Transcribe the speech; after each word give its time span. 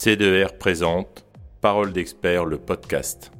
C2R 0.00 0.56
présente 0.56 1.26
Parole 1.60 1.92
d'expert, 1.92 2.46
le 2.46 2.56
podcast. 2.56 3.32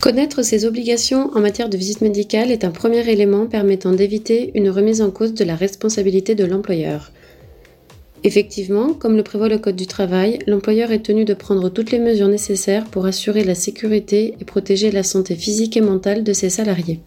Connaître 0.00 0.44
ses 0.44 0.64
obligations 0.64 1.28
en 1.34 1.40
matière 1.40 1.68
de 1.68 1.76
visite 1.76 2.02
médicale 2.02 2.52
est 2.52 2.62
un 2.62 2.70
premier 2.70 3.10
élément 3.10 3.46
permettant 3.46 3.90
d'éviter 3.90 4.52
une 4.54 4.70
remise 4.70 5.02
en 5.02 5.10
cause 5.10 5.34
de 5.34 5.42
la 5.42 5.56
responsabilité 5.56 6.36
de 6.36 6.44
l'employeur. 6.44 7.10
Effectivement, 8.22 8.94
comme 8.94 9.16
le 9.16 9.24
prévoit 9.24 9.48
le 9.48 9.58
Code 9.58 9.74
du 9.74 9.88
travail, 9.88 10.38
l'employeur 10.46 10.92
est 10.92 11.04
tenu 11.04 11.24
de 11.24 11.34
prendre 11.34 11.68
toutes 11.68 11.90
les 11.90 11.98
mesures 11.98 12.28
nécessaires 12.28 12.84
pour 12.84 13.06
assurer 13.06 13.42
la 13.42 13.56
sécurité 13.56 14.36
et 14.40 14.44
protéger 14.44 14.92
la 14.92 15.02
santé 15.02 15.34
physique 15.34 15.76
et 15.76 15.80
mentale 15.80 16.22
de 16.22 16.32
ses 16.32 16.48
salariés. 16.48 17.00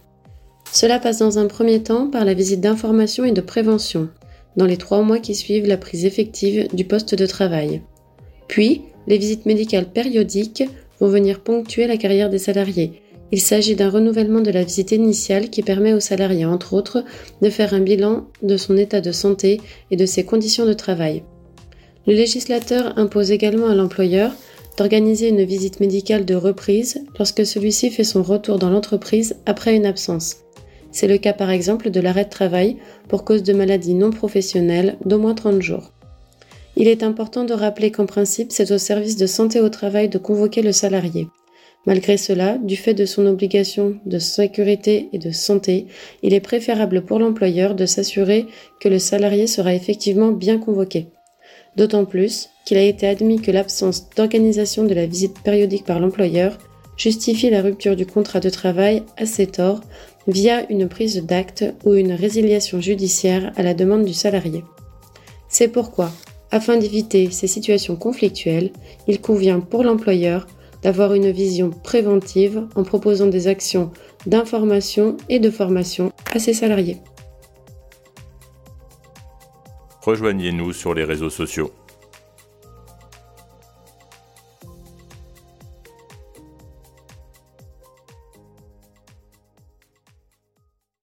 Cela 0.74 1.00
passe 1.00 1.20
dans 1.20 1.40
un 1.40 1.48
premier 1.48 1.82
temps 1.82 2.08
par 2.08 2.26
la 2.26 2.34
visite 2.34 2.60
d'information 2.60 3.24
et 3.24 3.32
de 3.32 3.40
prévention, 3.40 4.10
dans 4.58 4.66
les 4.66 4.76
trois 4.76 5.02
mois 5.02 5.20
qui 5.20 5.34
suivent 5.34 5.66
la 5.66 5.78
prise 5.78 6.04
effective 6.04 6.68
du 6.74 6.84
poste 6.84 7.16
de 7.16 7.26
travail. 7.26 7.82
Puis, 8.50 8.82
les 9.08 9.18
visites 9.18 9.46
médicales 9.46 9.92
périodiques 9.92 10.64
vont 11.00 11.08
venir 11.08 11.40
ponctuer 11.40 11.88
la 11.88 11.98
carrière 11.98 12.30
des 12.30 12.38
salariés. 12.38 13.02
Il 13.32 13.42
s'agit 13.42 13.76
d'un 13.76 13.90
renouvellement 13.90 14.40
de 14.40 14.52
la 14.52 14.64
visite 14.64 14.92
initiale 14.92 15.50
qui 15.50 15.62
permet 15.62 15.94
aux 15.94 16.00
salariés, 16.00 16.46
entre 16.46 16.74
autres, 16.74 17.04
de 17.42 17.50
faire 17.50 17.74
un 17.74 17.82
bilan 17.82 18.28
de 18.42 18.56
son 18.56 18.78
état 18.78 19.02
de 19.02 19.12
santé 19.12 19.60
et 19.92 19.98
de 19.98 20.06
ses 20.06 20.24
conditions 20.24 20.66
de 20.66 20.74
travail. 20.74 21.24
Le 22.06 22.14
législateur 22.14 22.98
impose 22.98 23.32
également 23.32 23.68
à 23.68 23.76
l'employeur 23.76 24.32
d'organiser 24.78 25.28
une 25.28 25.44
visite 25.44 25.82
médicale 25.82 26.24
de 26.24 26.36
reprise 26.36 27.04
lorsque 27.18 27.46
celui-ci 27.46 27.90
fait 27.90 28.06
son 28.06 28.24
retour 28.24 28.60
dans 28.60 28.70
l'entreprise 28.70 29.36
après 29.46 29.76
une 29.76 29.86
absence. 29.86 30.38
C'est 30.92 31.08
le 31.08 31.18
cas 31.18 31.34
par 31.34 31.50
exemple 31.50 31.90
de 31.90 32.00
l'arrêt 32.00 32.26
de 32.26 32.30
travail 32.30 32.78
pour 33.10 33.26
cause 33.26 33.44
de 33.44 33.54
maladie 33.54 33.94
non 33.94 34.12
professionnelle 34.12 34.98
d'au 35.04 35.20
moins 35.20 35.36
30 35.36 35.62
jours. 35.62 35.92
Il 36.80 36.88
est 36.88 37.02
important 37.02 37.44
de 37.44 37.56
rappeler 37.56 37.90
qu'en 37.90 38.06
principe, 38.06 38.52
c'est 38.52 38.72
au 38.72 38.78
service 38.78 39.18
de 39.18 39.26
santé 39.26 39.60
au 39.62 39.70
travail 39.70 40.10
de 40.10 40.20
convoquer 40.20 40.62
le 40.62 40.72
salarié. 40.72 41.28
Malgré 41.88 42.18
cela, 42.18 42.60
du 42.60 42.76
fait 42.76 42.94
de 42.94 43.08
son 43.08 43.26
obligation 43.26 43.96
de 44.06 44.20
sécurité 44.20 45.10
et 45.12 45.18
de 45.18 45.32
santé, 45.32 45.88
il 46.22 46.36
est 46.36 46.40
préférable 46.40 47.02
pour 47.02 47.18
l'employeur 47.18 47.74
de 47.74 47.88
s'assurer 47.88 48.46
que 48.80 48.90
le 48.90 49.00
salarié 49.00 49.48
sera 49.48 49.74
effectivement 49.74 50.32
bien 50.32 50.60
convoqué. 50.60 51.08
D'autant 51.78 52.06
plus 52.06 52.50
qu'il 52.64 52.78
a 52.78 52.84
été 52.84 53.08
admis 53.08 53.42
que 53.42 53.50
l'absence 53.50 54.12
d'organisation 54.16 54.84
de 54.84 54.94
la 54.94 55.08
visite 55.08 55.40
périodique 55.42 55.86
par 55.86 56.00
l'employeur 56.00 56.60
justifie 56.96 57.50
la 57.50 57.64
rupture 57.64 57.96
du 57.96 58.06
contrat 58.06 58.40
de 58.40 58.52
travail 58.52 59.02
à 59.18 59.26
ses 59.26 59.48
torts 59.48 59.82
via 60.28 60.70
une 60.70 60.88
prise 60.88 61.24
d'acte 61.26 61.66
ou 61.86 61.96
une 61.96 62.12
résiliation 62.12 62.80
judiciaire 62.82 63.52
à 63.56 63.64
la 63.64 63.74
demande 63.74 64.06
du 64.06 64.14
salarié. 64.14 64.64
C'est 65.50 65.70
pourquoi, 65.70 66.12
afin 66.52 66.78
d'éviter 66.78 67.32
ces 67.32 67.48
situations 67.48 67.96
conflictuelles, 67.96 68.72
il 69.08 69.22
convient 69.22 69.60
pour 69.60 69.84
l'employeur 69.84 70.48
d'avoir 70.84 71.14
une 71.14 71.32
vision 71.32 71.70
préventive 71.70 72.68
en 72.76 72.84
proposant 72.84 73.28
des 73.28 73.48
actions 73.48 73.92
d'information 74.26 75.18
et 75.30 75.40
de 75.40 75.50
formation 75.50 76.12
à 76.32 76.40
ses 76.40 76.54
salariés. 76.54 76.98
Rejoignez-nous 80.02 80.74
sur 80.74 80.94
les 80.94 81.04
réseaux 81.04 81.30
sociaux. 81.30 81.72